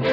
[0.00, 0.12] Pues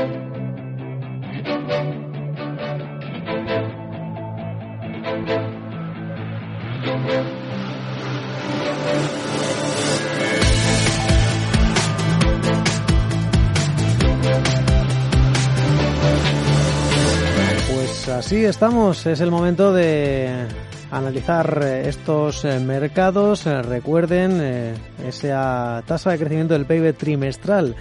[18.09, 20.47] así estamos, es el momento de
[20.91, 23.45] analizar eh, estos eh, mercados.
[23.45, 24.75] Eh, recuerden
[25.05, 27.75] esa tasa de crecimiento del PIB trimestral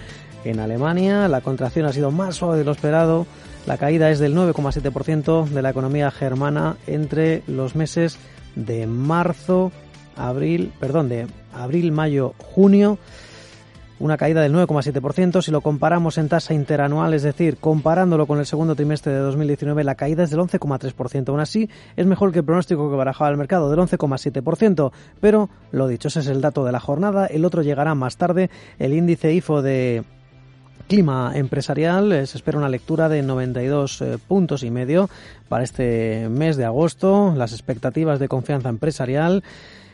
[0.49, 1.27] en Alemania.
[1.27, 3.25] La contracción ha sido más suave de lo esperado.
[3.65, 8.17] La caída es del 9,7% de la economía germana entre los meses
[8.55, 9.71] de marzo,
[10.15, 12.97] abril, perdón, de abril, mayo, junio
[13.99, 15.41] una caída del 9,7%.
[15.41, 19.83] Si lo comparamos en tasa interanual, es decir, comparándolo con el segundo trimestre de 2019,
[19.83, 21.29] la caída es del 11,3%.
[21.29, 24.91] Aún así, es mejor que el pronóstico que barajaba el mercado del 11,7%.
[25.19, 27.25] Pero, lo dicho, ese es el dato de la jornada.
[27.25, 30.03] El otro llegará más tarde, el índice IFO de
[30.87, 32.11] clima empresarial.
[32.11, 35.09] Eh, se espera una lectura de 92 eh, puntos y medio
[35.49, 37.33] para este mes de agosto.
[37.35, 39.43] Las expectativas de confianza empresarial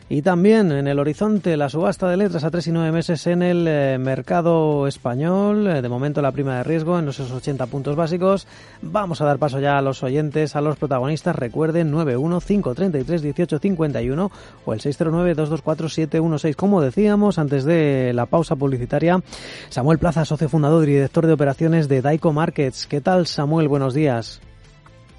[0.08, 3.42] y también en el horizonte la subasta de letras a tres y nueve meses en
[3.42, 5.66] el eh, mercado español.
[5.66, 8.46] Eh, de momento la prima de riesgo en esos 80 puntos básicos.
[8.82, 11.34] Vamos a dar paso ya a los oyentes, a los protagonistas.
[11.36, 14.30] Recuerden 915331851
[14.66, 16.54] o el 609224716.
[16.54, 19.22] Como decíamos antes de la pausa publicitaria,
[19.70, 22.86] Samuel Plaza, socio fundador y director de operaciones de Daico Markets.
[22.86, 23.68] ¿Qué tal Samuel?
[23.68, 24.42] Buenos días.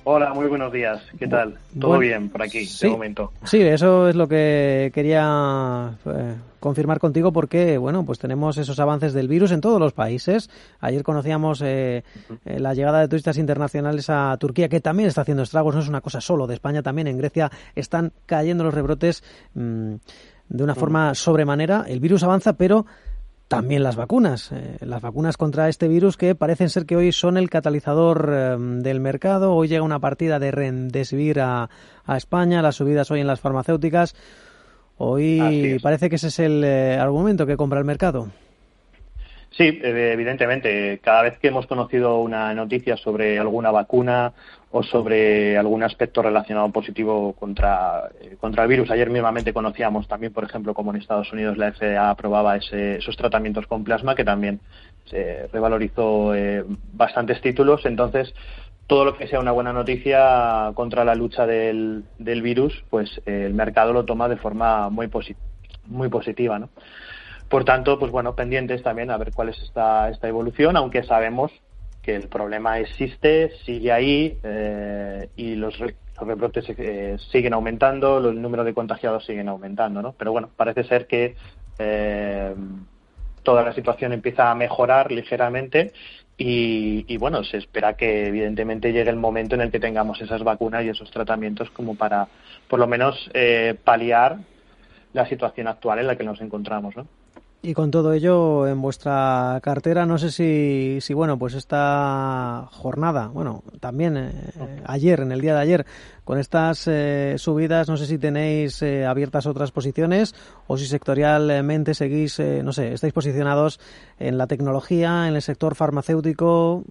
[0.08, 1.02] Hola, muy buenos días.
[1.18, 1.58] ¿Qué tal?
[1.80, 3.34] ¿Todo bien por aquí, de momento?
[3.44, 9.14] Sí, eso es lo que quería eh, confirmar contigo porque, bueno, pues tenemos esos avances
[9.14, 10.52] del virus en todos los países.
[10.80, 12.04] Ayer conocíamos eh,
[12.46, 15.74] eh, la llegada de turistas internacionales a Turquía, que también está haciendo estragos.
[15.74, 19.24] No es una cosa solo de España, también en Grecia están cayendo los rebrotes
[19.56, 19.96] mm,
[20.50, 21.84] de una forma sobremanera.
[21.88, 22.86] El virus avanza, pero
[23.48, 27.38] también las vacunas, eh, las vacunas contra este virus que parecen ser que hoy son
[27.38, 29.54] el catalizador eh, del mercado.
[29.54, 31.70] Hoy llega una partida de Remdesivir a,
[32.06, 34.16] a España, las subidas hoy en las farmacéuticas.
[34.98, 38.30] Hoy parece que ese es el eh, argumento que compra el mercado.
[39.58, 41.00] Sí, evidentemente.
[41.02, 44.34] Cada vez que hemos conocido una noticia sobre alguna vacuna
[44.72, 48.92] o sobre algún aspecto relacionado positivo contra, eh, contra el virus.
[48.92, 53.66] Ayer mismamente conocíamos también, por ejemplo, como en Estados Unidos la FDA aprobaba esos tratamientos
[53.68, 54.60] con plasma, que también
[55.06, 57.86] se revalorizó eh, bastantes títulos.
[57.86, 58.34] Entonces,
[58.88, 63.44] todo lo que sea una buena noticia contra la lucha del, del virus, pues eh,
[63.46, 65.10] el mercado lo toma de forma muy,
[65.88, 66.68] muy positiva, ¿no?
[67.50, 71.52] Por tanto, pues bueno, pendientes también a ver cuál es esta, esta evolución, aunque sabemos
[72.06, 75.76] que el problema existe, sigue ahí eh, y los,
[76.22, 80.14] rebrotes eh, siguen aumentando, los números de contagiados siguen aumentando, ¿no?
[80.14, 81.36] Pero bueno, parece ser que
[81.80, 82.54] eh,
[83.42, 85.94] toda la situación empieza a mejorar ligeramente
[86.38, 90.44] y, y, bueno, se espera que evidentemente llegue el momento en el que tengamos esas
[90.44, 92.28] vacunas y esos tratamientos como para
[92.68, 93.32] por lo menos
[93.84, 94.38] paliar
[95.14, 97.08] la situación actual en la que nos encontramos, ¿no?
[97.68, 103.30] Y con todo ello en vuestra cartera, no sé si, si bueno, pues esta jornada,
[103.30, 104.32] bueno, también eh,
[104.86, 105.86] ayer, en el día de ayer,
[106.24, 110.36] con estas eh, subidas, no sé si tenéis eh, abiertas otras posiciones
[110.68, 113.80] o si sectorialmente seguís, no sé, estáis posicionados
[114.20, 116.84] en la tecnología, en el sector farmacéutico.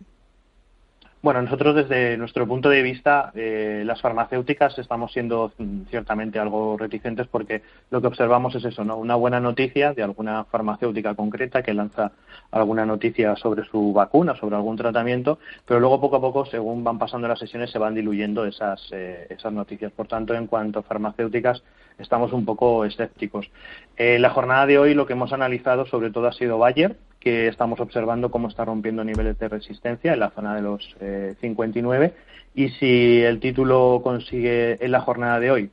[1.24, 6.76] Bueno, nosotros desde nuestro punto de vista, eh, las farmacéuticas estamos siendo mm, ciertamente algo
[6.76, 8.98] reticentes porque lo que observamos es eso, ¿no?
[8.98, 12.12] Una buena noticia de alguna farmacéutica concreta que lanza
[12.50, 16.98] alguna noticia sobre su vacuna, sobre algún tratamiento, pero luego poco a poco, según van
[16.98, 19.92] pasando las sesiones, se van diluyendo esas, eh, esas noticias.
[19.92, 21.62] Por tanto, en cuanto a farmacéuticas,
[21.98, 23.50] estamos un poco escépticos.
[23.96, 27.48] En la jornada de hoy lo que hemos analizado sobre todo ha sido Bayer, que
[27.48, 30.96] estamos observando cómo está rompiendo niveles de resistencia en la zona de los
[31.40, 32.12] 59 eh,
[32.54, 35.70] y si el título consigue en la jornada de hoy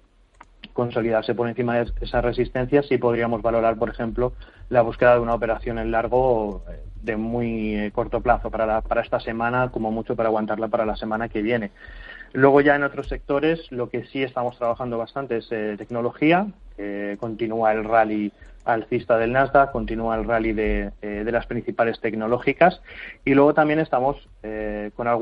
[0.74, 4.34] consolidarse por encima de esa resistencia, sí podríamos valorar, por ejemplo,
[4.70, 9.02] la búsqueda de una operación en largo eh, de muy eh, corto plazo para, para
[9.02, 11.72] esta semana, como mucho para aguantarla para la semana que viene.
[12.34, 16.48] Luego ya en otros sectores, lo que sí estamos trabajando bastante es tecnología,
[17.20, 18.32] continúa el rally
[18.66, 22.82] alcista del Nasdaq, continúa el rally de, eh, de las principales tecnológicas
[23.26, 25.20] y luego también estamos eh, con algunas